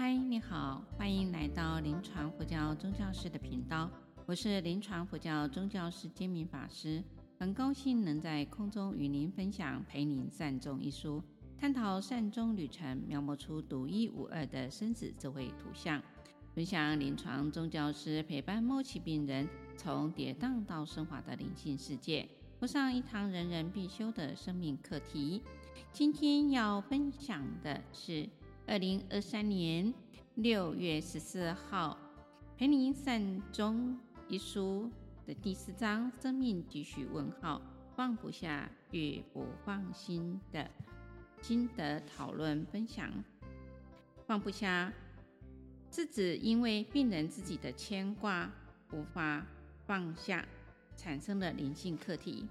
[0.00, 3.90] 嗨，你好，欢迎来到临床佛教宗教师的频道，
[4.26, 7.02] 我是临床佛教宗教师金明法师，
[7.36, 11.20] 很高兴能在空中与您分享《陪您善终》一书，
[11.58, 16.00] 探讨善终旅程，描摹出独一无二的生死智慧图像，
[16.54, 22.28] 分享临床宗教师陪伴末期病人从跌宕到升华的灵性世界，
[22.60, 25.42] 过上一堂人人必修的生命课题。
[25.92, 28.28] 今天要分享的是
[28.68, 29.94] 二零二三年
[30.34, 31.98] 六月十四号
[32.58, 33.96] 《陪您善终》
[34.28, 34.90] 一书
[35.26, 37.62] 的第四章“生命继续问号，
[37.96, 40.70] 放不下越不放心”的
[41.40, 43.10] 心得讨论分享。
[44.26, 44.92] 放不下
[45.90, 48.52] 是指因为病人自己的牵挂
[48.92, 49.46] 无法
[49.86, 50.46] 放下，
[50.94, 52.46] 产生的灵性课题。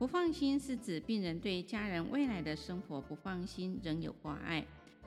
[0.00, 4.66] 不放心是指病人对家人未来的生活不放心，仍有挂碍，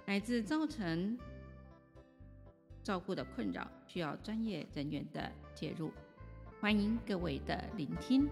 [0.09, 1.17] 乃至造成
[2.81, 5.91] 照顾的困扰，需要专业人员的介入。
[6.61, 8.25] 欢迎各位的聆听。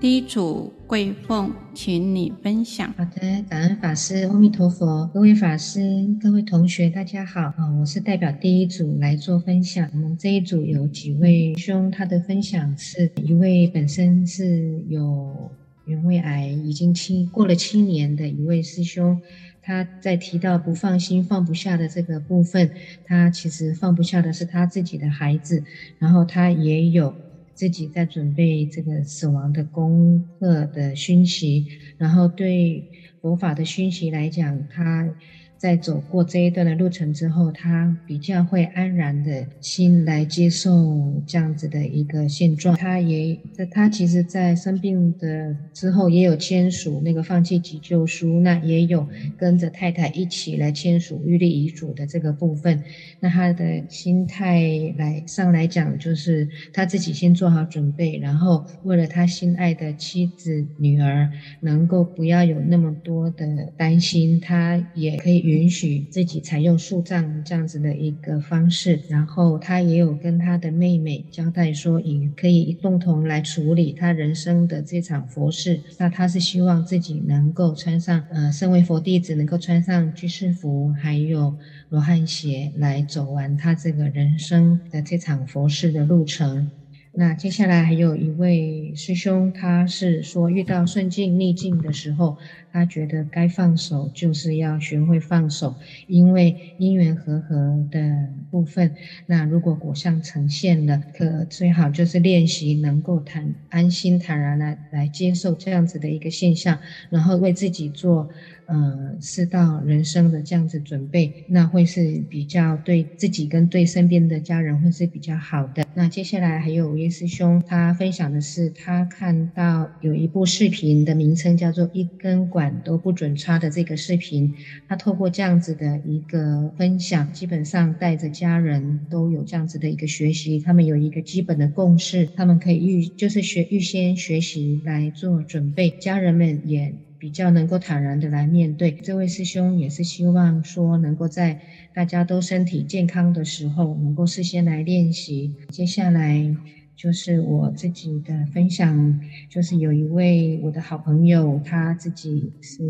[0.00, 2.92] 第一组桂凤，请你分享。
[2.94, 5.80] 好的，感恩法师，阿弥陀佛，各位法师、
[6.20, 7.42] 各位同学，大家好。
[7.42, 9.88] 啊，我是代表第一组来做分享。
[9.92, 15.48] 我们这一组有几位兄，他的分享是一位本身是有
[15.84, 19.22] 原位癌，已经七过了七年的一位师兄，
[19.66, 22.70] 他在提到不放心、放不下的这个部分，
[23.04, 25.64] 他其实放不下的是他自己的孩子，
[25.98, 27.16] 然后他也有。
[27.58, 31.64] 自己在准备这个死亡的功课的熏习，
[31.96, 32.84] 然后对
[33.22, 35.08] 佛法的熏习来讲，他。
[35.58, 42.76] 在走过这一段的路程之后，他比较会安然的心来接受这样子的一个现状。
[42.76, 43.38] 他也，
[43.70, 52.82] 他其实，在生病的之后，也有签署那个放弃急救书，那也有跟着太太一起来签署预立遗嘱的这个部分。
[53.18, 65.45] 那他的心态来上来讲，就是他自己先做好准备，然后为了他心爱的妻子、女儿能够不要有那么多的担心，他也可以。
[65.46, 75.80] 允许自己采用树葬这样子的一个方式，然后他也有跟他的妹妹交代说，也可以共同来处理他人生的这场佛事。
[75.98, 81.56] 那他是希望自己能够穿上，呃，身为佛弟子能够穿上居士服，还有
[81.90, 86.70] 罗汉鞋，来走完他这个人生的这场佛事的路程。
[87.18, 92.36] 那接下来还有一位师兄，他是说遇到顺境逆境的时候，
[92.70, 98.92] 他觉得该放手就是要学会放手，因为因缘和合的部分，
[99.24, 106.78] 那如果果相呈现了，可最好就是练习能够坦安心坦然来来接受这样子的一个现象，
[107.08, 108.28] 然后为自己做。
[108.66, 115.86] 呃，是到人生的这样子准备，那会是比较对自己跟对身边的家人会是比较好的。
[115.94, 124.52] 那接下来还有吴师兄，他分享的是他看到有一部视频的名称叫做“一根管都不准插”的这个视频，
[124.88, 136.92] 他透过这样子的一个分享，基本上带着家人都有这样子的一个学习，他们有一个基本的共识，他们可以预就是学预先学习来做准备，家人们也。
[137.18, 141.60] 比较能够坦然的来面对，这位师兄也是希望说，能够在
[141.94, 145.54] 大家都身体健康的时候，能够事先来练习。
[145.70, 146.54] 接下来
[146.94, 152.82] 就是我自己的分享，就是有一位我的好朋友，他自己是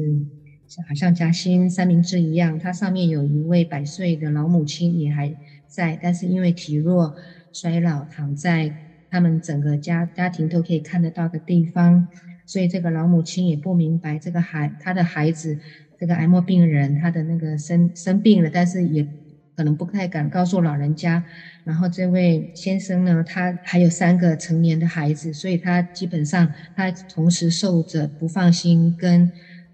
[0.89, 5.33] 好像夹心三明治一样，他上面有一位百岁的老母亲也还
[5.69, 7.15] 在，但是因为体弱
[7.53, 8.75] 衰老，躺在
[9.09, 12.09] 他们整个家家庭都可以看得到的地方。
[12.47, 15.59] 所以这个老母亲也不明白这个孩他的孩子
[15.99, 19.07] 这个癌末病人他的那个生生病了，但是也
[19.57, 21.25] 可能不太敢告诉老人家。
[21.65, 29.33] 然后这位先生呢，他还有三个成年的孩子，所以他基本上他同时受着不放心跟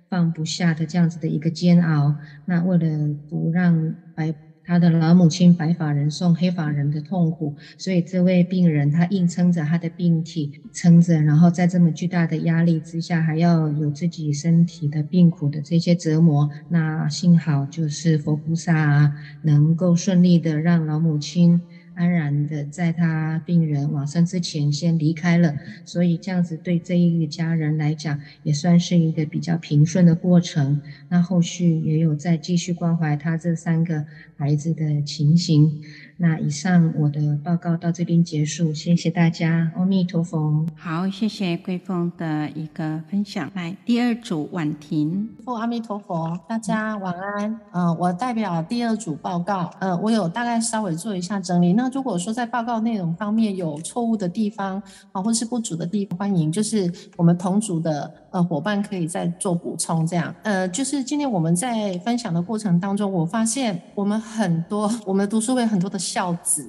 [0.08, 2.16] 放不下的这样子的一个煎熬。
[2.46, 4.34] 那为了不让白。
[4.72, 16.48] 他的老母亲白发人送黑发人的痛苦，所以这位病人他硬撑着他的病体撑着，然后在这么巨大的压力之下，还要有自己身体的病苦的这些折磨。
[16.70, 19.12] 那幸好就是佛菩萨啊，
[19.42, 21.60] 能够顺利的让老母亲
[21.94, 30.80] 安然的在他病人往生之前先离开了，所以这样子对这一家人来讲也算是一个比较平顺的过程。
[31.08, 34.06] 那后续也有在继续关怀他这三个
[34.36, 35.82] 孩子的情形。
[36.18, 40.64] 那以上我的报告到这边结束，谢谢大家，阿弥陀佛。
[40.76, 43.50] 好，谢谢桂凤的一个分享。
[43.54, 47.50] 来，第二组婉婷，哦，阿弥陀佛，大家晚安。
[47.72, 49.70] 嗯、呃，我代表第二组报告。
[49.80, 51.72] 呃，我有大概稍微做一下整理。
[51.72, 54.80] 那如果说在报告内容方面有错误的地方
[55.10, 60.06] 啊，或是不足的地方，欢迎就是我们同组的呃伙伴可以再做补充。
[60.06, 65.98] 这样，呃，就是今天我们在分享的过程当中，我发现我们很多我们读书会很多的。
[66.02, 66.68] 孝子，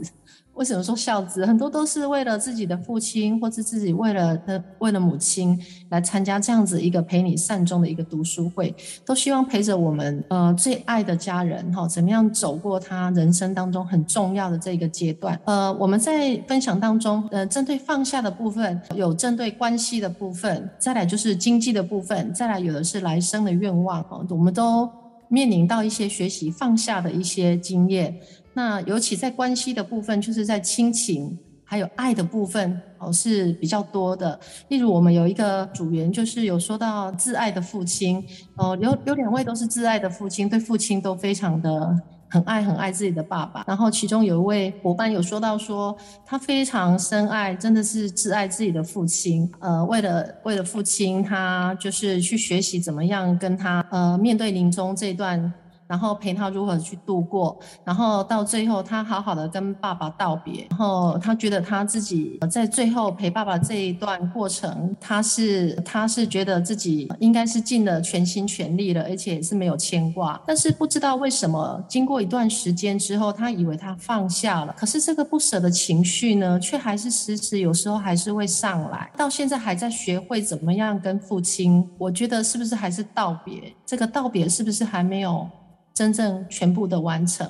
[0.54, 1.44] 为什么说孝子？
[1.48, 5.60] 很多都是为了自己的父亲，或是自己为了的为了母亲
[5.90, 15.40] 来参加这样子一个陪你善终的一个读书会，都希望陪着我们呃最爱的家人哈，怎么样走过他人生当中很重要的这个阶段。
[15.46, 24.88] 呃，我们在分享当中，呃，针对放下的部分，有针对关系的部分，再来就是经济的部分，再来有的是来生的愿望哈，我们都
[25.30, 28.16] 面临到一些学习放下的一些经验。
[28.54, 34.40] 那尤其在关系的部分，就是在亲情还有爱的部分哦，是比较多的。
[34.68, 38.24] 例如，我们有一个组员，就是有说到挚爱的父亲
[38.56, 43.64] 哦，有有两位都是挚爱的父亲，对父亲都非常的很爱很爱自己的爸爸。
[43.66, 49.52] 然后其中有一位伙伴有说到说，他非常深爱，真的是挚爱自己的父亲。
[49.62, 55.52] 呃，为了为了父亲，他就是去学习怎么样跟他呃面对临终这段。
[55.88, 70.42] 然后陪他如何去度过，然后到最后他好好的跟爸爸道别，然后他觉得他自己在最后陪爸爸这一段过程，他是他是觉得自己应该是尽了全心全力了，而且是没有牵挂。
[70.46, 79.12] 但是不知道为什么，经过一段时间之后，他以为他放下了，可是这个不舍的情绪呢，却还是时时有时候还是会上来。
[79.18, 83.74] 到现在还在学会怎么样跟父亲，我觉得是不是还是道别？
[83.86, 85.48] 这个道别是不是还没有？
[85.94, 87.48] 真正全部的完成，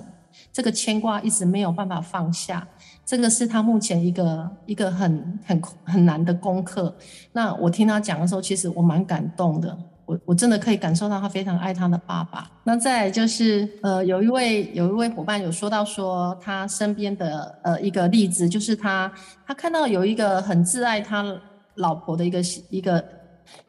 [0.51, 2.67] 这个牵挂一直没有办法放下，
[3.05, 6.93] 这个是他目前一个一个很很很难的功课。
[7.31, 12.51] 那我听他讲的时候，其实我蛮感动的，我我真的可以感受到他非常爱他的爸爸。
[12.65, 19.09] 那再就是，呃，有一位有一位伙伴有说到说他身边的呃一个例子，就是他
[19.47, 21.23] 他看到有一个很挚爱他
[21.75, 23.03] 老婆的一个一个。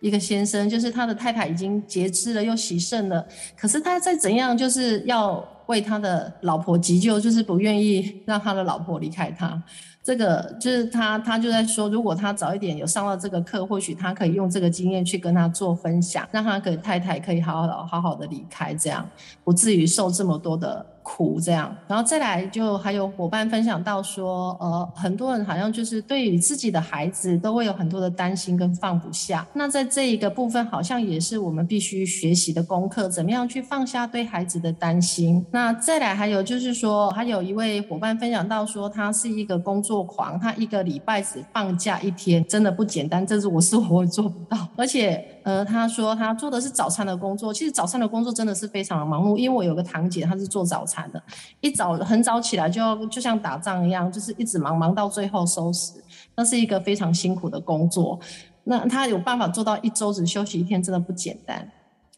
[0.00, 3.26] 一个先生，就是他的太太已经截肢了，又洗肾了，
[3.56, 9.62] 可是他再怎样，就是要为他的老婆急救，就是不愿意让他的老婆离开他。
[10.02, 19.08] 这个就是他，他就在说，如果他早一点有上到这个课，或许他可以用这个经验去跟他做分享，让他给太太可以好好、好好的离开，这样
[19.42, 20.84] 不至于受这么多的。
[21.04, 29.46] 苦这样，然后再来就还有伙伴分享到说，呃，很多人好像就是对于自己的孩子都会有很多的担心跟放不下。
[29.52, 35.44] 那在这一个部分，好像也是我们必须学习的功课，怎么样去放下对孩子的担心。
[35.50, 45.22] 那再来还有就是说，还有一位伙伴分享到说，他是一个工作狂，他一个礼拜只放假一天，真的不简单，这是我 是我做不到，而且。
[45.44, 51.22] 呃，他说他做的是早餐的工作，其实早餐的工作真的是非常的忙碌，因为我有个堂姐，她是做早餐的，
[51.60, 55.92] 一早很早起来就要就像打仗一样，就是一直忙忙到最后收拾，
[56.34, 58.18] 那是一个非常辛苦的工作。
[58.64, 61.70] 那他有办法做到一周只休息一天，真的不简单。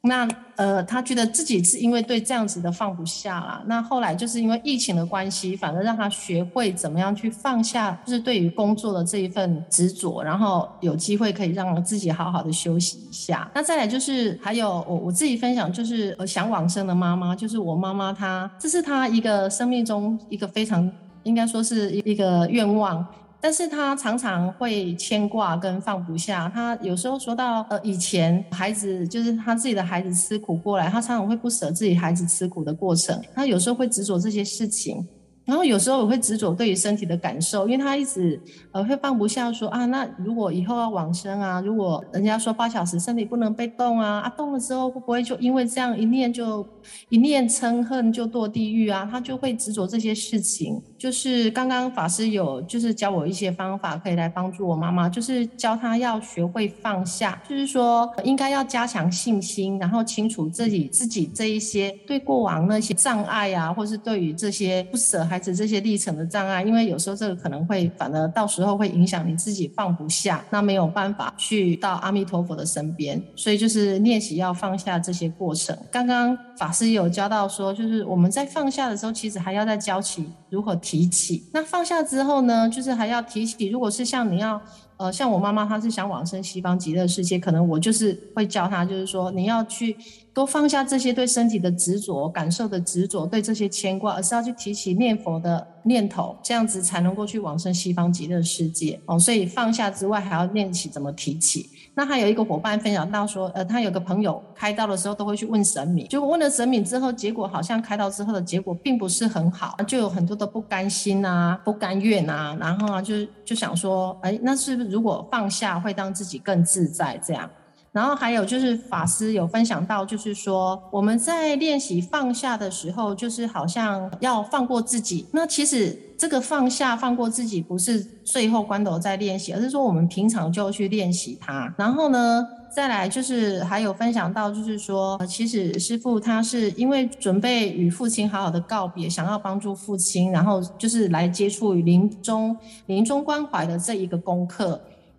[0.03, 3.63] 那呃，他觉得自己是因为对这样子的放不下啦。
[3.67, 13.51] 那后来就是因为疫情的关系，反而让他学会怎么样去放下，就是对于工作的这一份执着，然后有机会可以让自己好好的休息一下。
[13.53, 20.89] 那再来就是还有我我自己分享，就是呃想往生的妈妈，就是我妈妈她，这是她一个生命中一个非常
[21.25, 23.05] 应该说是一个愿望。
[23.41, 35.07] 但是他常常会牵挂跟放不下，他有时候说到呃以前孩子就是他自己的孩子吃苦过来，他常常会不舍自己孩子吃苦的过程，他有时候会执着这些事情。
[35.47, 38.39] 然后有时候我会执着对于身体的感受，因为他一直
[38.73, 46.67] 呃会放不下说啊，那如果以后要往生啊，如果人家说八小时身体不能被动啊，啊动了之后会不会就因为这样一念就
[47.11, 49.09] 一念嗔恨就堕地狱啊？
[49.09, 50.83] 他就会执着这些事情。
[50.99, 65.36] 就是刚刚法师有就是教我一些方法可以来帮助我妈妈，就是教她要学会放下，就是说应该要加强信心，然后清楚自己自己这一些对过往那些障碍啊，或是对于这些不舍还。
[65.37, 75.77] 孩子这些历程的障碍，因为有时候这个可能会反而到时候会影响你自己放不下，那没有办法去到阿弥陀佛的身边，所以就是练习要放下这些过程。
[75.93, 81.45] 刚刚法师有教到说，就是我们在放下的时候，其实还要再教起如何提起。
[81.53, 83.69] 那放下之后呢，就是还要提起。
[83.69, 84.59] 如果是像你要。
[84.99, 89.95] 呃，像我妈妈，她是想往生西方极乐世界，可能我就是会教她，就是说你要去
[90.37, 99.01] 多放下这些对身体的执着、感受的执着、对这些牵挂，而是要去提起念佛的念头，这样子才能够去往生西方极乐世界。
[99.07, 101.71] 哦，所以放下之外，还要练习怎么提起。
[101.95, 117.49] 那还有一个伙伴分享到说，呃，他有个朋友开刀的时候都会去问神明，结果问了神明之后，结果好像开刀之后的结果并不是很好，就有很多的不甘心啊、不甘愿啊，然后啊就就想说，哎，那是不是如果放下会让自己更自在这样？
[117.97, 125.27] 然后还有就是法师有分享到，就是说我们在练习放下的时候，就是好像要放过自己。
[125.33, 131.75] 那其实这个放下、放过自己，不是最后关头在练习，而是说我们平常就去练习它。
[131.79, 144.79] 然后呢，再来就是还有分享到，就是说其实师父他是因为准备与父亲好好的告别，想要帮助父亲，然后就是来接触与临终临终关怀的这一个功课。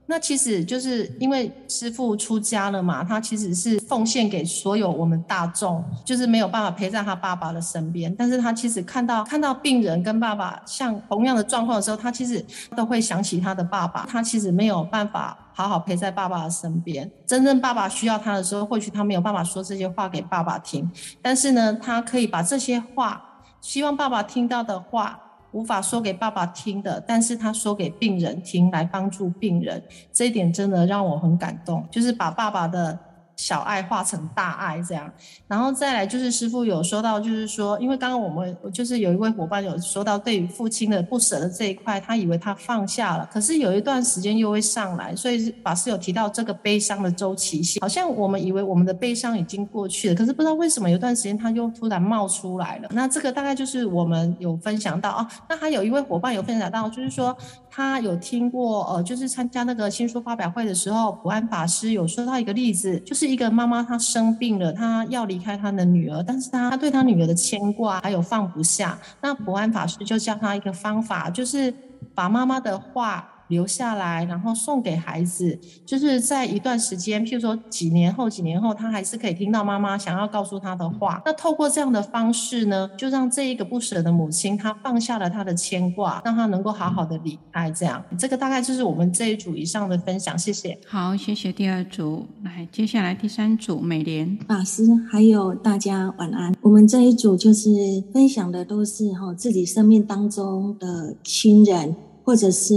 [0.10, 8.16] 那其实就是因为师父出家了嘛，他其实是奉献给所有我们大众，就是没有办法陪在他爸爸的身边。
[8.18, 14.06] 但是他其实看到看到病人跟爸爸像同样的状况的时候，他其实都会想起他的爸爸。
[14.10, 17.12] 他其实没有办法好好陪在爸爸的身边。
[17.26, 20.90] 真正爸爸需要他的时候，或许他没有办法说这些话给爸爸听。
[21.22, 23.22] 但是呢，他可以把这些话，
[23.60, 25.20] 希望爸爸听到的话。
[25.51, 33.00] 无法说给爸爸听的，但是他说给病人听，来帮助病人，这一点真的让我很感动，就是把爸爸的。
[33.38, 35.10] 小爱化成大爱，这样，
[35.48, 52.89] 然后再来就是师傅有说到，就是说，因为刚刚我们就是有一位伙伴有说到，对于父亲的不舍的这一块，他以为他放下了，可是有一段时间又会上来，所以法师有提到这个悲伤的周期性，好像我们以为我们的悲伤已经过去了，可是不知道为什么有段时间他又突然冒出来了。
[52.91, 57.38] 那这个大概就是我们有分享到啊，那还有一位伙伴有分享到，就是说
[57.77, 63.27] 他有听过呃，就是参加那个新书发表会的时候，普安法师有说到一个例子，就是。
[63.27, 68.98] 一个妈妈，她生病了，她要离开她的女儿，但是她她对她女儿的牵挂还有放不下。
[69.22, 71.72] 那普安法师就教她一个方法，就是
[72.15, 73.29] 把妈妈的话。
[73.48, 81.22] 留下来，然后送给孩子，就是在一段时间，譬如说几年后、几年后，他还是可以听到妈妈想要告诉他的话。
[81.25, 87.72] 那透过这样的方式呢，就让这一个不舍的母亲，她放下了她的牵挂，让她能够好好的离开。
[87.72, 90.38] 这样，这个大概就是我们这一组以上的分享。
[90.38, 90.77] 谢谢。
[90.88, 92.25] 好，谢谢第二组。
[92.44, 96.54] 来，接下来第三组，美莲法师，还有大家晚安。
[96.62, 97.70] 我们这一组就是
[98.13, 101.96] 分享的都是哈自己生命当中的亲人。
[102.27, 102.74] 或者是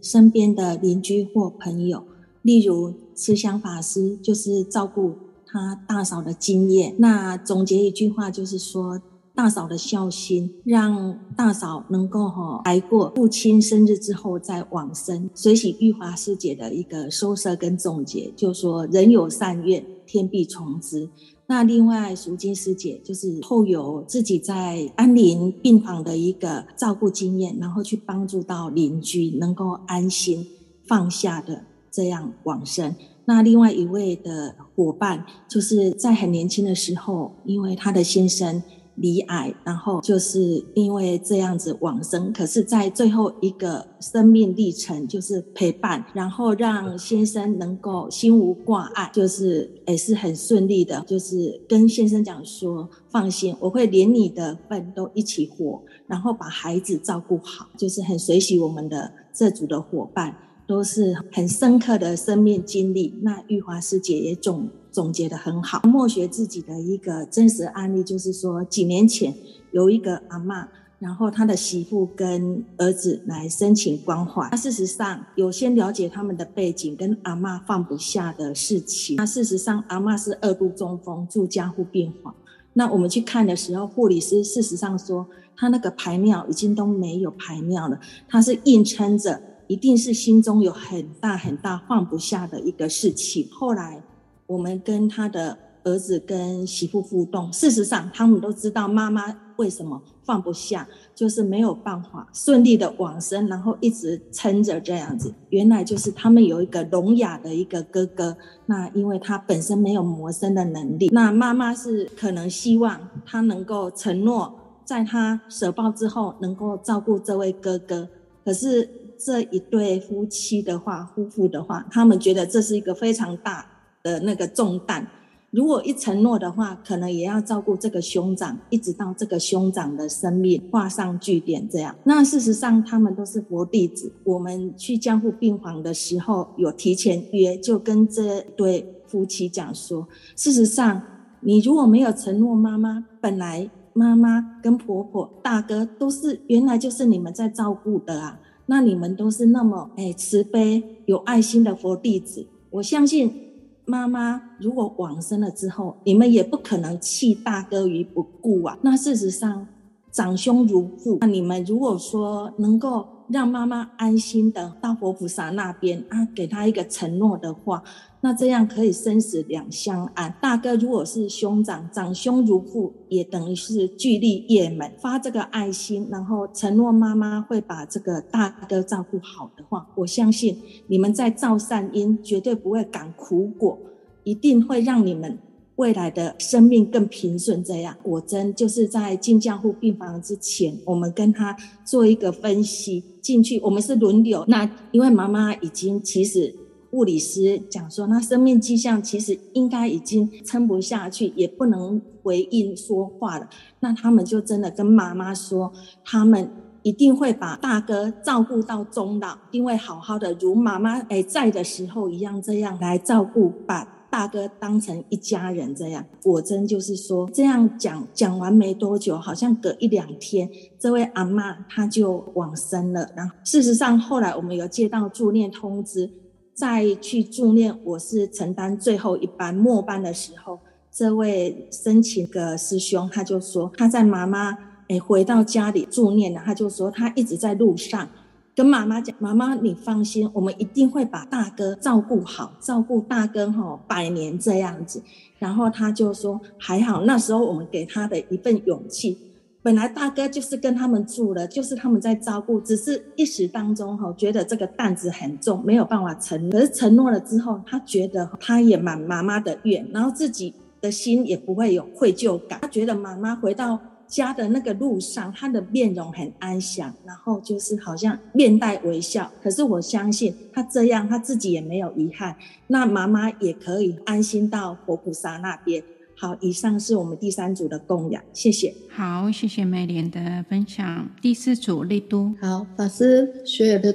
[0.00, 2.02] 身边的邻居或朋友，
[2.40, 5.12] 例如慈祥法师就是照顾
[5.46, 6.94] 他大嫂的经验。
[6.96, 8.98] 那总结一句话就是说，
[9.34, 15.28] 大嫂的孝心让大嫂能够哈挨过父亲生日之后再往生。
[15.34, 21.10] 随喜玉华师姐的一个收摄跟总结，就说人有善愿，天必从之。
[21.48, 30.46] 那另外，赎金师姐就是后有自己在安宁病房的一个照顾经验，然后去帮助到邻居能够安心
[30.86, 32.94] 放下的这样往生。
[33.26, 38.62] 那另外一位的伙伴，就是在很年轻的时候，因为他的先生。
[38.96, 42.32] 罹癌，然后就是因为这样子往生。
[42.32, 51.04] 可是，在最后一个生命历程，就是陪伴，然后让先生能够心无挂碍，就是也是很顺利的。
[51.06, 57.68] 就是跟先生讲说，放心，我会连你的份都一起活，然后把孩子照顾好。
[57.76, 60.34] 就是很随喜我们的这组的伙伴，
[60.66, 63.18] 都是很深刻的生命经历。
[63.22, 64.68] 那玉华师姐也总。
[64.96, 65.82] 总结得很好。
[65.82, 69.34] 默学自己的一个真实案例，就是说，几年前
[69.70, 70.68] 有一个阿嬷，
[70.98, 74.48] 然后他的媳妇跟儿子来申请关怀。
[74.50, 79.16] 那事实上有先了解他们的背景跟阿嬷放不下的事情。
[79.16, 82.34] 那事实上阿嬷是二度中风住加护病房。
[82.72, 93.48] 那我们去看的时候，护理师事实上说他那个排尿已经都没有排尿了，他是硬撑着，一定是心中有很大很大放不下的一个事情。
[93.50, 94.02] 后来。
[94.48, 99.24] 我们跟他的儿子跟媳妇互动，事实上他们都知道妈妈
[99.56, 105.34] 为什么放不下，就是没有办法顺利的往生，然后一直撑着这样子。
[105.50, 114.54] 原来就是他们有一个聋哑的一个哥哥，那因为他本身没有谋生的能力，那妈妈是可能希望他能够承诺
[114.84, 118.08] 在他舍报之后能够照顾这位哥哥。
[118.44, 123.66] 可是这一对夫妻的话，夫妇的话，他们觉得这是一个非常大
[124.02, 125.06] 的那个重担。
[125.50, 131.66] 如果一承诺的话，可能也要照顾这个兄长，一直到这个兄长的生命画上句点。
[131.70, 134.12] 这样，那事实上他们都是佛弟子。
[134.24, 141.00] 我们去江户病房的时候，有提前约，就跟这对夫妻讲说，事实上
[141.40, 153.42] 你如果没有承诺，妈妈本来妈妈跟婆婆、大哥都是原来就是你们在照顾的啊，那你们都是那么哎慈悲有爱心的佛弟子，我相信。
[153.88, 158.76] 妈妈如果往生了之后，你们也不可能弃大哥于不顾啊。
[158.82, 159.68] 那事实上，
[160.10, 163.06] 长兄如父，那你们如果说能够。
[163.28, 167.82] 让妈妈安心的到佛菩萨那边啊，给他一个承诺的话，
[168.20, 170.34] 那这样可以生死两相安。
[170.40, 180.58] 大哥如果是兄长，长兄如父，也等于是具立业门，发这个爱心，然后承诺妈妈会把这个大哥照顾好的话，我相信
[180.88, 183.78] 你们在造善因，绝对不会感苦果，
[184.24, 185.38] 一定会让你们。
[185.76, 191.54] 未来的生命更平顺，这样果真就是在进加护病房之前，我们跟他
[191.84, 193.04] 做一个分析。
[193.20, 196.54] 进去我们是轮流，那因为妈妈已经其实
[196.96, 203.46] 护理师讲说，那生命迹象其实应该已经撑不下去，也不能回应说话了。
[203.80, 205.70] 那他们就真的跟妈妈说，
[206.02, 206.50] 他们
[206.82, 213.92] 一定会把大哥照顾到终老，一定会好好的如妈妈哎在的时候一样，这样来照顾把。
[214.08, 220.48] 大哥当成一家人这样，果真就是说这样讲讲完没多久，好像隔一两天，
[220.78, 223.10] 这位阿妈她就往生了。
[223.14, 226.08] 然后事实上后来我们有接到助念通知，
[226.56, 230.58] 再去助念，我是承担最后一班末班的时候，
[230.90, 234.56] 这位深情的师兄他就说他在妈妈
[234.88, 238.08] 诶回到家里助念了，他就说他一直在路上。
[238.54, 245.02] 跟妈妈讲，妈妈你放心，我们一定会把大哥照顾好，照顾大哥哈百年这样子。
[245.38, 249.18] 然后他就说还好，那时候我们给他的一份勇气。
[249.66, 256.48] 本来大哥就是跟他们住了，就是他们在照顾，只是一时当中哈觉得这个担子很重，没有办法承。
[256.50, 262.60] 可是承诺了之后，他觉得他也满妈妈的愿，然后自己的心也不会有愧疚感。
[262.62, 263.76] 他觉得妈妈回到。
[264.08, 269.28] 家的那个路上，他的面容很安详，然后就是好像面带微笑。
[269.42, 272.36] 可是我相信他这样，他自己也没有遗憾，
[272.68, 275.82] 那妈妈也可以安心到佛菩萨那边。
[276.18, 278.74] 好，以上是我们第三组的供养，谢谢。
[278.88, 281.10] 好，谢谢美莲的分享。
[281.20, 283.94] 第四组丽都，好，法师，所有的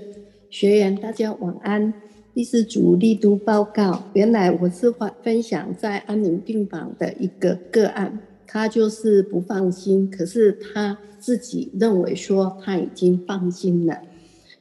[0.49, 1.91] 学员大家晚安。
[2.33, 8.19] 第四组丽都报告，原来我是分分享在安宁病房的一个个案。
[8.45, 13.97] 他就是不放心，可是他自己认为说他已经放心了，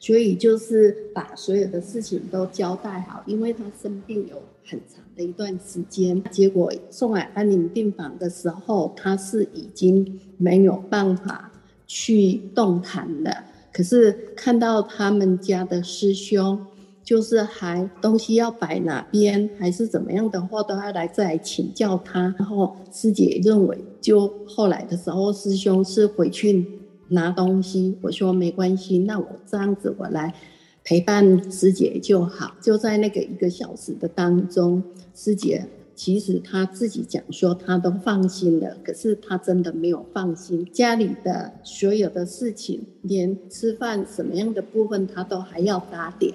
[0.00, 3.22] 所以就是把所有的事情都交代好。
[3.26, 11.52] 因为他生病有很长的一段时间，结果送来安宁病房的时候，他是已经没有办法
[11.86, 13.44] 去动弹了。
[13.72, 16.66] 可是看到他们家的师兄。
[17.02, 22.32] 就是还东西要摆哪边，还是怎么样的话，都要来再来请教他。
[22.38, 26.64] 然后师姐认为，就后来的时候，师兄是回去
[27.10, 27.96] 拿东西。
[28.00, 30.34] 我说没关系，那我这样子我来
[30.82, 32.56] 陪伴师姐就好。
[32.60, 34.82] 就在那个一个小时的当中，
[35.14, 40.66] 师姐其实她自己讲说她都放心了，可是她真的没有放心。
[40.72, 46.34] 家里的所有的事情，连吃饭什么样的部分，她都还要打点。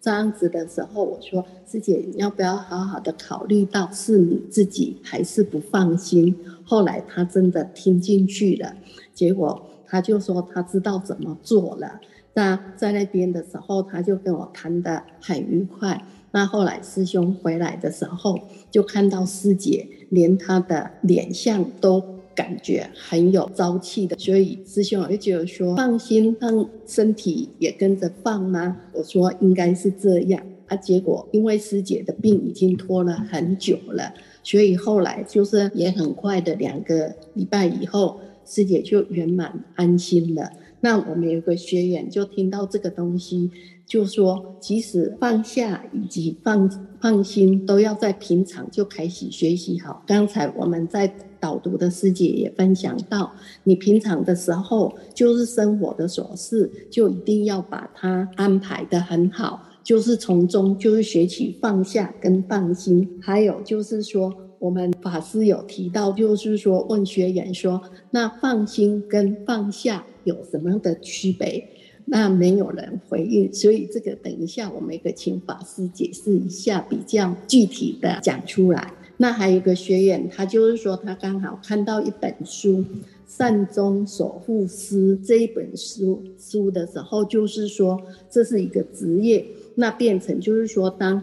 [0.00, 6.36] 这样子的时候，我说师姐，你要不要好好的考虑到是你自己还是不放心？
[6.62, 8.74] 后来他真的听进去了，
[9.14, 12.00] 结果他就说他知道怎么做了。
[12.34, 16.04] 那在那边的时候，他就跟我谈得很愉快。
[16.32, 18.36] 那后来师兄回来的时候，
[18.72, 22.02] 就看到师姐连他的脸相都。
[22.36, 28.76] 感觉很有朝气的，所以师兄就觉得说放心，让身体也跟着放吗？
[28.92, 30.74] 我说应该是这样啊。
[30.74, 40.50] 结果因为师姐的病已经拖了很久了，所以后来就是也很快的两个礼拜以后，师姐就圆满安心了。
[40.80, 43.50] 那我们有个学员就听到这个东西，
[43.86, 46.68] 就说即使放下以及放
[47.00, 50.02] 放心，都要在平常就开始学习好。
[50.06, 51.14] 刚才我们在。
[51.40, 53.30] 导读的师姐也分享到，
[53.64, 63.20] 你平常的时候就是生活的琐事，就一定要把它安排得很好，就是从中就是学习放下跟放心。
[63.20, 71.68] 还有就是说，我们法师有提到，就是说问学员说，那放心跟放下有什么样的区别？
[72.06, 78.90] 那没有人回应，所以这个等一下我们也可请法师解释一下，比较具体的讲出来。
[79.18, 82.78] 那还有一个学员，他就是说他刚好看到一本书
[83.26, 88.00] 《善终守护师》这一本书书的时候，就是说
[88.30, 91.22] 这是一个职业，那变成就是说当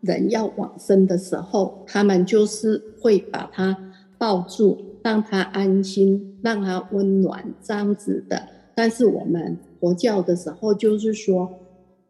[0.00, 3.76] 人要往生的时候，他们就是会把他
[4.18, 8.48] 抱住，让他安心，让他温暖这样子的。
[8.74, 11.48] 但是我们佛教的时候，就是说，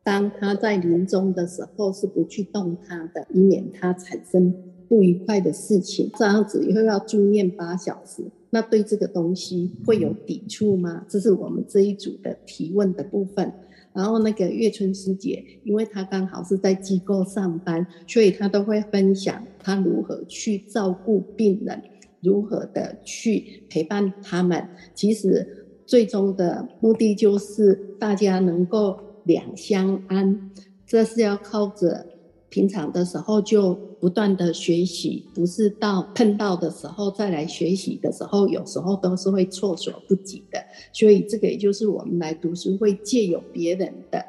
[0.03, 4.55] 当他在临终的时候，是不去动他的，以免他产生
[4.89, 6.11] 不愉快的事情。
[6.17, 11.05] 这样子以后要住院八小时，那对这个东西会有抵触吗？
[11.09, 13.53] 这是我们这一组的提问的部分。
[13.97, 21.83] 然后那个月春师姐，因为她刚好是在机构上班，所以她都会分享她如何去照顾病人，
[22.21, 24.69] 如何的去陪伴他们。
[24.95, 25.65] 其实。
[25.89, 30.51] 最终的目的就是大家能够两相安，
[30.85, 32.05] 这是要靠着
[32.49, 40.61] 平常的时候就不断的学习，不是到碰到的时候再来学习的时候，有时候都是会措手不及的。
[40.93, 44.25] 所以这个也就是我们来读书会借由别人的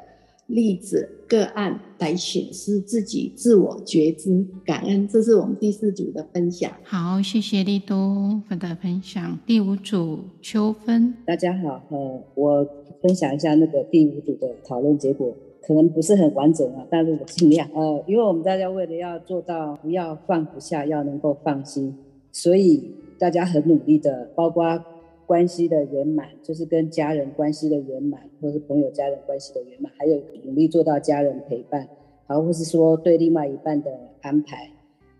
[0.48, 6.72] 例子个案来显示自己自我觉知感恩，这是我们第四组的分享。
[6.82, 9.38] 好，谢谢利多的分享。
[9.46, 12.66] 第五组秋分，大家好，呃，我
[13.00, 17.68] 分享一下那个第五组的讨论结果，可能不是很完整啊，但是我尽量。
[17.74, 21.96] 呃，因为我们大家为了要做到不要放不下，要能够放心，
[22.32, 24.82] 所以大家很努力的，包括。
[25.28, 31.86] 关系的圆满，就是跟家人关系的圆满，或是朋友家人关系的圆满，还有努力做到家人陪伴，
[32.26, 33.90] 好，或是说对另外一半的
[34.22, 34.70] 安排，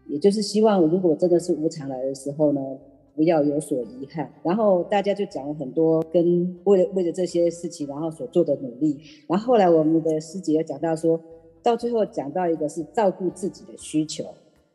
[0.07, 2.79] 也就是希望如果真的是无常来的时候呢，
[3.19, 4.33] 不要有所遗憾。
[4.45, 8.97] 然后大家就讲了很多跟为了为了这些事情，然后所做的努力。
[9.27, 11.21] 然后后来我们的师姐又讲到说，
[11.61, 14.25] 到最后讲到一个是照顾自己的需求。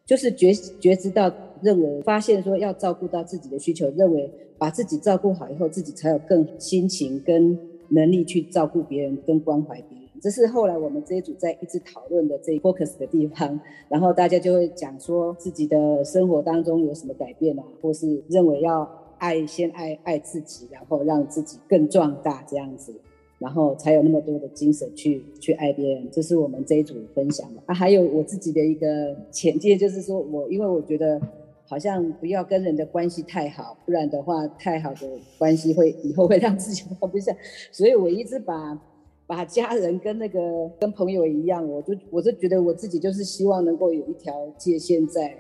[0.06, 10.03] 就是觉觉知到，认为发现说要照顾到自己的需求，认为把自己照顾好以后，自己才有更心情跟能力去照顾别人跟关怀别人。
[10.24, 13.60] 这是后来我们这一组在一直讨论的这 focus 的地方，
[13.90, 22.94] 然后大家就会讲说自己的生活当中有什么改变啊，或是认为要爱先爱爱自己，然后让自己更壮大这样子。
[23.40, 27.74] 然后才有那么多的精神去去爱别人，这是我们这一组分享的啊。
[27.74, 31.20] 还有我自己的一个浅见，就是说我因为我觉得
[31.66, 37.36] 好像不要跟人的关系太好，不然的话太好的关系会以后会让自己放不下，
[37.70, 38.80] 所以我一直把
[39.26, 45.36] 把家人跟那个跟朋友一样，我就我就觉得我自己就是希望能够有一条界限在，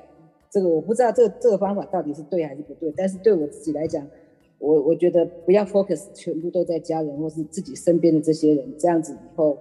[0.49, 4.07] 这个我不知道这个这个方法到底是对还是不对，但是对我自己来讲。
[4.59, 9.57] 我我觉得不要 focus 全部都在家人或是自己身边的这些人，这样子以后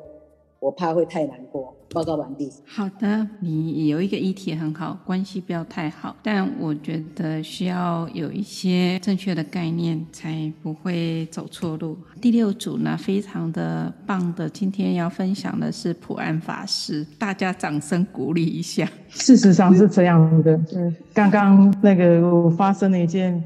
[0.61, 1.75] 我怕会太难过。
[1.93, 2.51] 报告完毕。
[2.67, 11.97] 好的，你有一个议题很好，关系不要太好，但我觉得需要有一些正确的概念，才不会走错路。
[12.21, 18.89] 第六组呢，非常的棒的，今天要分享的是普安法师，大家掌声鼓励一下。
[19.09, 23.43] 事实上是这样的，嗯，刚刚那个发生了一件。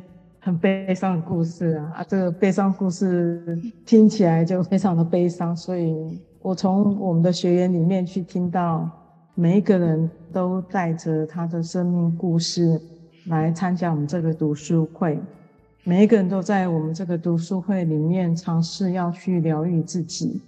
[0.47, 2.05] 很悲伤的故事啊啊！
[2.05, 8.89] 这个悲伤故事听起来就非常的悲伤，所以我从我们的学员里面去听到，
[9.35, 12.81] 每一个人都带着他的生命故事
[13.27, 15.19] 来参加我们这个读书会，
[15.83, 20.41] 每一个人都在我们这个读书会里面尝试要去疗愈自己，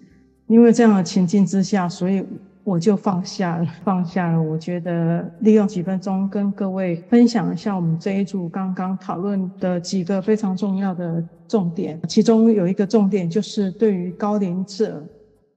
[0.46, 2.24] 因为这样的情境之下，所以。
[2.68, 4.42] 我就放下了，放下了。
[4.42, 11.98] 我觉得利用几分钟跟各位分享一下我们这一组刚刚讨论的几个非常重要的重点。
[12.06, 15.02] 其中有一个重点就是对于高龄者，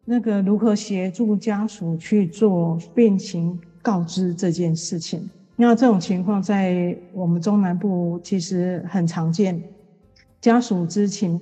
[0.05, 5.29] 那个如何协助家属去做病情告知这件事情。
[5.57, 9.61] 那这种情况在我们中南部其实很常见，
[10.39, 11.39] 家属知情。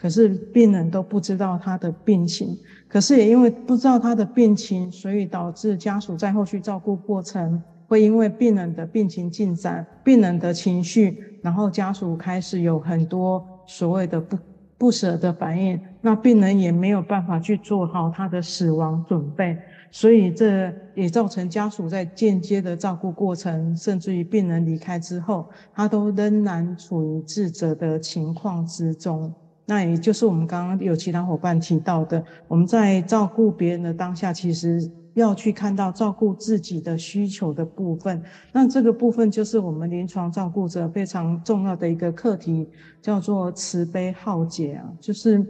[0.00, 2.56] 可是病人都不知道他的病情，
[2.88, 14.38] 可是也因为不知道他的病情，所以导致家属在后续照顾过程会因为病人的病情进展、病人的情绪，然后家属开始有很多所谓的不
[14.78, 19.54] 不舍的反应，那病人也没有办法去做好他的死亡准备，
[19.90, 29.30] 所以这也造成家属在间接的照顾过程，甚至于病人离开之后，他都仍然处于自责的情况之中。
[29.70, 38.20] 那也就是我们刚刚有其他伙伴提到的，我们在照顾别人的当下，其实要去看到照顾自己的需求的部分。
[38.52, 42.68] 那这个部分就是我们临床照顾者非常重要的一个课题，
[43.00, 45.46] 叫做慈悲好解啊，就是。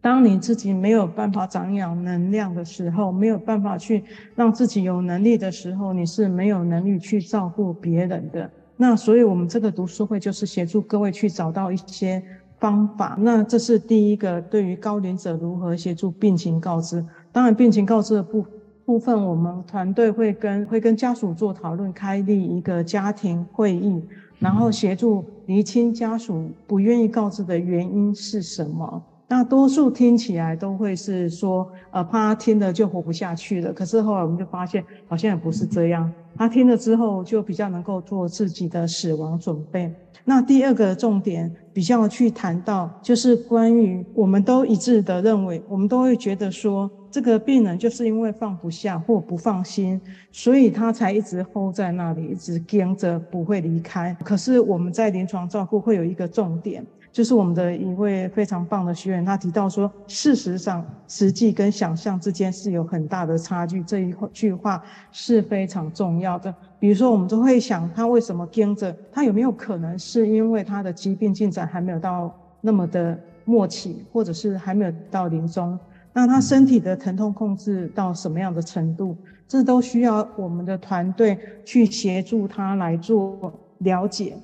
[0.00, 4.04] 当你自己没有办法长养能量的时候，没有办法去
[4.36, 8.48] 让自己有能力的时候，你是没有能力去照顾别人的。
[8.76, 12.22] 那所以，我们这个读书会就是协助各位去找到一些
[12.58, 13.16] 方法。
[13.20, 17.04] 那这是第一个，对于高龄者如何协助病情告知。
[17.32, 18.44] 当然，病情告知的部
[18.84, 24.02] 部分，我们团队会跟会跟家属做讨论，开立一个家庭会议，
[24.38, 29.02] 然后协助厘清家属不愿意告知的原因是什么。
[29.30, 33.70] 那多数听起来都会是说，呃，怕他听了就活不下去了。
[33.72, 36.10] 可是后来我们就发现，好像也不是这样。
[36.34, 39.92] 他听了之后，就比较能够做自己的死亡准备。
[40.24, 50.00] 那第二个重点，比较去谈到，就是关于我们都一致的认为，我们都会觉得说，这个病人就是因为放不下或不放心，
[50.32, 54.16] 所以他才一直 hold 在那里，一直跟着不会离开。
[54.24, 56.82] 可是我们在临床照顾会有一个重点。
[57.18, 63.82] 就是我们的一位非常棒的学员，他提到说，事实上，实际跟想象之间是有很大的差距。
[63.82, 66.54] 这一句话是非常重要的。
[66.78, 68.94] 比如说，我们都会想，他为什么跟着？
[69.10, 75.76] 他有没有可能是因为他的疾病进展还没有到那么的末期，或者是还没有到临终？
[76.12, 79.16] 那他身体的疼痛控制到什么样的程度？
[79.48, 84.36] 这都需要我们的团队去协助他来做了解，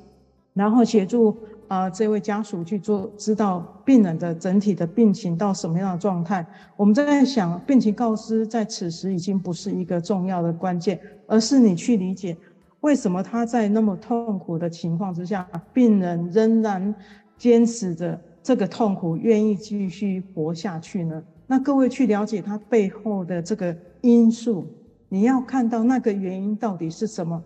[0.55, 1.37] 然后协助。
[1.75, 6.47] 啊，这位家属去做，知道病人的整体的病情到什么样的状态。
[6.77, 12.37] 我们在想，病情告知在此时已经不是一个重要的关键，而是你去理解
[12.79, 16.95] 为什么他在那么痛苦的情况之下，病人仍然
[17.37, 21.21] 坚持着这个痛苦，愿意继续活下去呢？
[21.49, 24.65] 那各位去了解他背后的这个因素，
[25.09, 27.43] 你要看到那个原因到底是什么。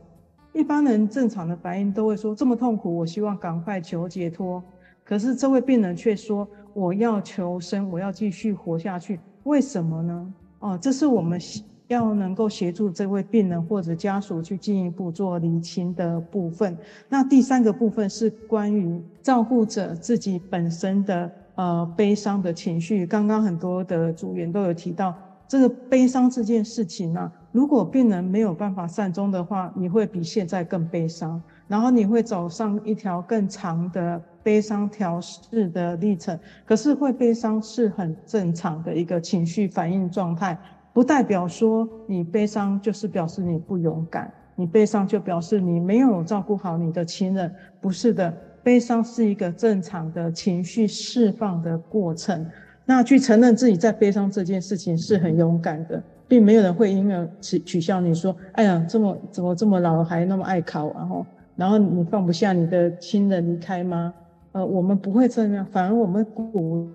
[0.59, 4.61] 一般人正常的反应都会说，这么痛苦，我希望赶快求解脱。
[5.05, 9.21] 可是这位病人却说，我要求生，我要继续活下去。
[9.45, 10.35] 为什么呢？
[10.59, 11.41] 哦，这是我们
[11.87, 16.77] 要能够协助这位病人或者家属去进一步做厘清的部分。
[17.09, 23.07] 那第三个部分是关于照顾者自己本身的呃悲伤的情绪。
[23.07, 25.15] 刚刚很多的组员都有提到
[25.47, 27.33] 这个悲伤这件事情呢、啊。
[27.51, 36.39] 如果病人没有办法善终的话，你会比现在更悲伤，然后你会走上一条更长的悲伤调试的历程。
[36.67, 40.59] 可是会悲伤是很正常的一个情绪反应状态，
[40.93, 47.53] 不代表说你悲伤就是表示你不勇敢，你悲伤就表示你没有照顾好你的亲人。
[47.81, 48.31] 不是的，
[48.63, 52.47] 悲伤是一个正常的情绪释放的过程。
[52.85, 56.03] 那去承认自己在悲伤这件事情是很勇敢的。
[56.29, 64.13] 并没有人会因为取取笑你说，哎呀，这么怎么这么老还那么爱考，然后然后你放不下你的亲人离开吗？
[64.53, 66.89] 呃，我们不会这样，反而我们鼓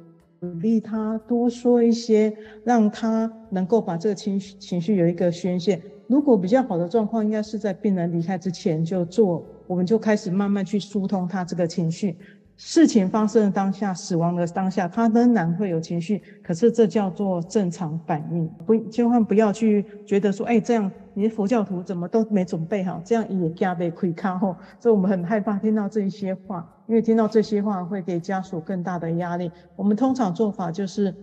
[0.62, 5.82] 励他多说一些，让他能够把这个情绪情绪有一个宣泄。
[6.08, 12.18] 如果比较好的状况，应该是在病人离开之前就做，我们就开始慢慢去疏通他这个情绪。
[12.56, 18.48] 事情发生的当下，死亡的当下，他仍然会有情绪，可是这叫做正常反应。
[18.66, 29.52] 不，千万不要去觉得说，哎，这样你佛教徒怎么都没准备好，这样也加倍亏卡哦，所以我们很害怕听到这一些话，因为听到这些话会给家属更大的压力。
[29.76, 31.14] 我们通常做法就是。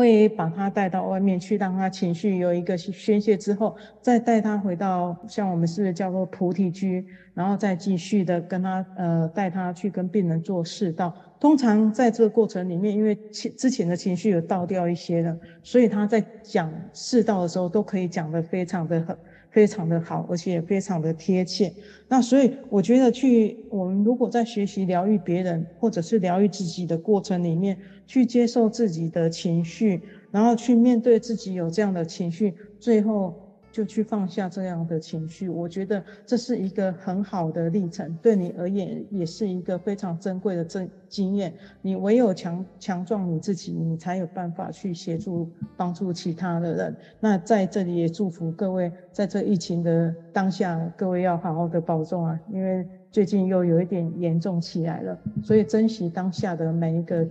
[0.00, 11.14] 会把他带到外面去，让他情绪有一个宣泄之后，再带他回到像我们是叫做菩提居，然后再继续的跟他呃带他去跟病人做释道。
[11.40, 19.16] 通常在这个过程里面，因为之前的情绪有倒掉一些了，所以他在讲世道的时候都可以讲得非常的很。
[19.52, 21.74] 非常的好，而且也非常的贴切。
[22.06, 27.76] 那所以我觉得，去我们如果在学习疗愈别人，或者是疗愈自己的过程里面，
[28.06, 33.49] 去接受自己的情绪，然后去面对自己有这样的情绪，最后。
[33.72, 41.54] 就去放下这样的情绪，我觉得这是一个很好的历程，对你而言也是一个非常珍贵的经经验。
[41.80, 46.96] 你唯有强强壮你自己，你才有办法去协助帮助其他的人。
[47.20, 57.24] 那在这里也祝福各位，在这疫情的当下，各位要好好的保重啊，因为最近又有一点严重起来了，所以珍惜当下的每一个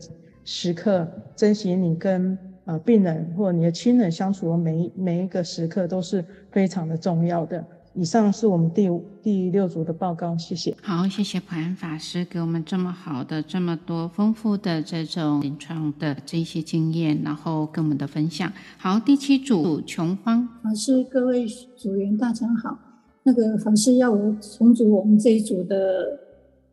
[0.45, 2.37] 时刻，珍惜你跟。
[2.69, 7.65] 啊，病人或你的亲人相处的每一每一个时刻都是非常的重要的。
[7.95, 10.77] 以上是我们第五、第六组的报告，谢谢。
[10.79, 18.53] 好，谢谢普安法师给我们这么好的、这么多丰富的这种临床的这些经验，然后跟我们的分享。
[18.77, 22.77] 好，第七组琼芳法师，各位组员大家好。
[23.23, 26.19] 那个法师要我重组我们这一组的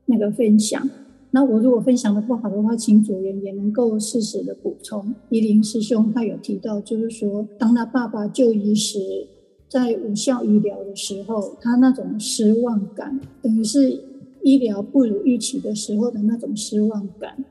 [0.05, 0.87] 那个分享，
[1.31, 5.15] 那我如果分享的不好的话，请组员也能够适时的补充。
[5.31, 8.99] 依林师兄他有提到，就是说当他爸爸就医时。
[9.69, 14.01] 在无效医疗的时候，他那种失望感，等于是
[14.41, 17.45] 医疗不如预期的时候的那种失望感。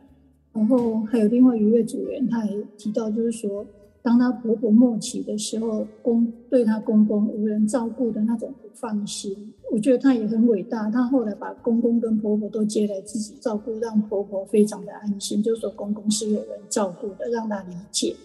[0.54, 3.66] 然后还有另外一位组员，他也提到，就是说，
[4.06, 9.52] 当他婆婆末期的时候，公对他公公无人照顾的那种不放心。
[9.72, 18.16] 我觉得他也很伟大，他后来把公公跟婆婆都接来自己照顾，让婆婆非常的安心，就是说公公是有人照顾的，让他理解。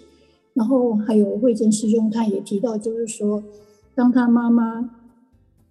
[0.53, 3.43] 然后还有慧珍师兄，他也提到，就是说。
[3.93, 4.88] 当他妈妈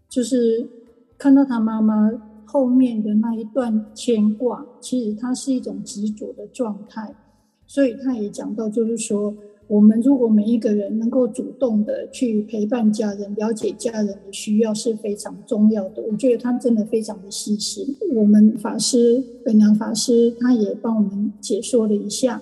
[0.07, 0.67] 就是
[1.17, 2.11] 看到他妈妈
[2.45, 7.15] 后面的那一段牵挂，其实他是一种执着的状态，
[7.65, 9.33] 所以他也讲到，就是说，
[9.69, 16.01] 我们如果每一个人能够主动的去陪伴家人，了解家人的需要是非常重要的。
[16.11, 17.95] 我觉得他真的非常的细心。
[18.15, 22.41] 我们法师本良法师他也帮我们解说了一下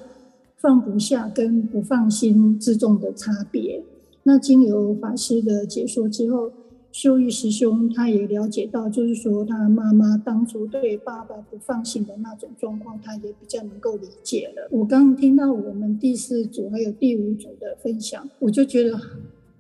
[0.55, 3.83] 放不下跟不放心之中的差别。
[4.23, 6.49] 那经由法师的解说之后，
[6.91, 14.67] 秀玉师兄他也了解到，就是说他妈妈当初对爸爸不放心的那种状况，他也比较能够理解了。
[14.71, 18.99] 我刚刚听到我们第四组还有第五组的分享，我就觉得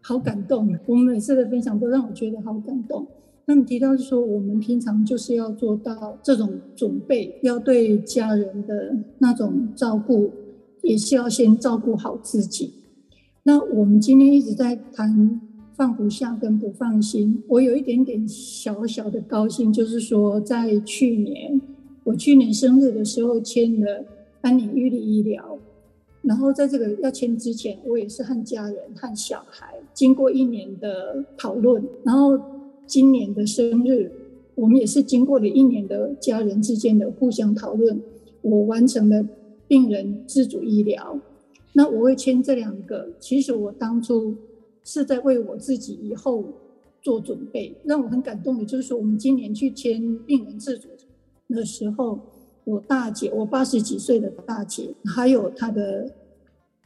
[0.01, 0.75] 好感动。
[0.87, 3.05] 我们每次的分享都让我觉得好感动。
[3.45, 10.31] 他们提到说，我们平常就是要做到这种准备，要对家人的那种照顾，
[10.81, 12.73] 也是要先照顾好自己。
[13.43, 15.39] 那我们今天一直在谈
[15.77, 21.61] 放不下跟不放心，我有一点点小小的高兴，就是说在去年
[22.03, 24.03] 我去年生日的时候签了
[24.41, 25.59] 安宁愈力医疗，
[26.23, 32.39] 然后在这个要签之前，我也是和家人和小孩经过一年的讨论，然后
[32.87, 34.11] 今年的生日，
[34.55, 38.01] 我们也是经过了一年的家人之间的互相讨论，
[38.41, 39.23] 我完成了
[39.67, 41.19] 病人自主医疗。
[41.73, 44.33] 那我会签这两个，其实我当初
[44.87, 46.45] 是在为我自己以后
[47.01, 47.75] 做准备。
[47.83, 50.87] 让我很感动的就是说，我们今年去签病人自主
[51.49, 52.17] 的时候，
[52.63, 56.09] 我大姐，我八十几岁的大姐，还有她的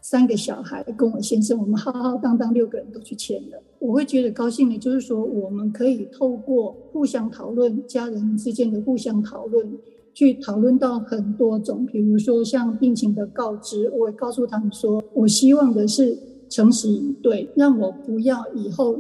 [0.01, 3.61] 三个小孩跟我先生，我们浩浩荡荡六个人都去签了。
[3.77, 9.77] 我会觉得高兴的，就是说我们可以透过互相讨论，家人之间的互相讨论。
[10.13, 16.17] 去讨论到很多种，比如说像病情的告知，我会告诉他们说，我希望的是
[16.51, 18.99] 诚实以对，让我不要以后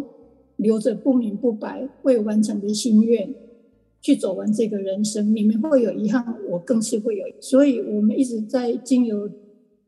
[0.55, 3.31] 留着不明不白未完成的心愿
[4.01, 7.25] 去走完这个人生，你们会有遗憾，我更是会有。
[7.39, 9.29] 所以我们一直在经由，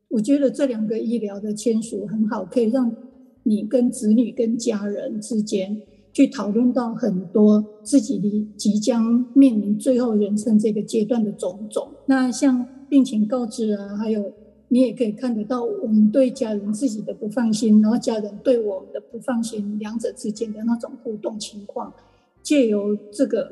[0.10, 2.96] 我觉得这两个医疗的签署很好，可以让
[3.42, 5.82] 你跟子女跟家人之间。
[6.16, 11.90] 去讨论到很多自己的即将面临最后人生这个阶段的种种。
[12.06, 14.32] 那像病情告知啊，还有
[14.74, 21.94] 你也可以看得到我们对家人自己的不放心，然后家人对我们的不放心，两者之间的那种互动情况。
[22.42, 23.52] 借由这个，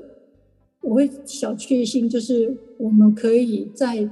[0.82, 4.10] 我会小确幸，就是我们可以在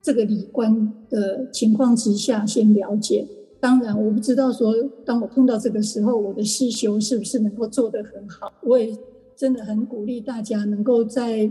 [0.00, 3.26] 这个理观的情况之下先了解。
[3.60, 4.74] 当然，我不知道说，
[5.04, 8.50] 当我碰到这个时候，我的师修是不是能够做得很好。
[8.62, 8.96] 我也
[9.36, 11.50] 真的很鼓励大家能够在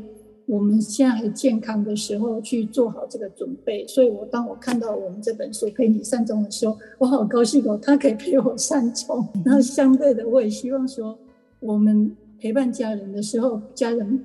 [0.49, 3.85] 我们现在还健康的时候去做好这个准备。
[3.85, 9.23] 所以，我当我看到我们这本书《陪你善终》的时候，我好高兴哦，他可以陪我善终。
[9.45, 11.15] 然后，相对的，我也希望说，
[11.59, 14.23] 我们陪伴家人的时候，家人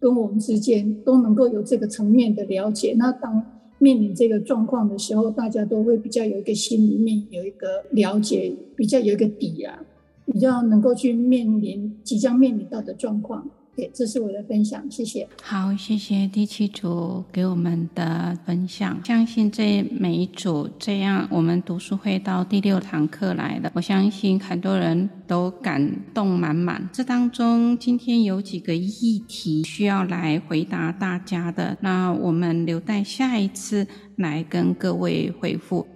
[0.00, 2.96] 跟我们之间都能够有这个层面的了解。
[2.98, 3.40] 那当
[3.78, 9.78] 面临这个状况的时候，大家都会比较有一个心里面有一个了解，比较有一个底啊，
[10.26, 13.48] 比较能够去面临即将面临到的状况。
[13.76, 15.26] 对，这是我的分享，谢谢。
[15.42, 19.02] 好，谢谢第七组给我们的分享。
[19.04, 26.86] 相信这每一组这样，我们读书会到第六堂课来了，我相信很多人都感动满满。
[26.92, 35.86] 这当中今天有几个议题需要来回答大家的，那我们留待下一次来跟各位回复。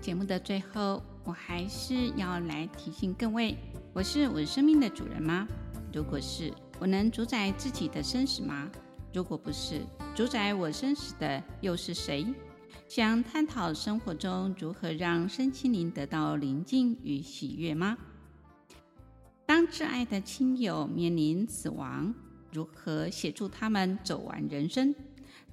[0.00, 3.56] 节目的最后，我还是要来提醒各位。
[3.96, 5.48] 我是我生命的主人吗？
[5.90, 8.70] 如果是，我能主宰自己的生死吗？
[9.10, 9.80] 如果不是，
[10.14, 12.26] 主宰我生死的又是谁？
[12.88, 17.96] 想探讨生活中如何让身心灵得到宁静与喜悦吗？
[19.46, 22.14] 当挚爱的亲友面临死亡，
[22.52, 24.94] 如何协助他们走完人生？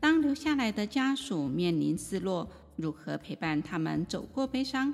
[0.01, 4.93] 当留下来的家属面临失落，如何陪伴他们走过悲伤？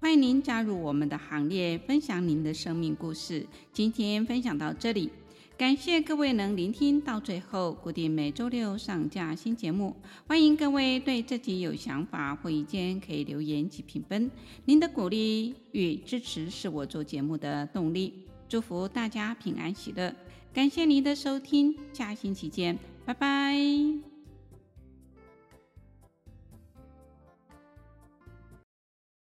[0.00, 3.46] 欢迎您加入我们的行列，分享您的生命故事。
[3.72, 5.10] 今天分享到这里。
[5.56, 9.96] 感谢各位能聆听到最后，固定每周六上架新节目。
[10.26, 14.30] 欢迎各位对自己有想法或意见，可以留言及评分。
[14.64, 18.12] 您的鼓励与支持是我做节目的动力。
[18.48, 20.14] 祝福大家平安喜乐，
[20.52, 24.13] 感谢您的收听，下星期见，拜拜。